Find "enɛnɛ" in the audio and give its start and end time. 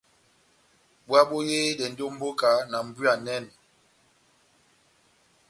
3.17-3.53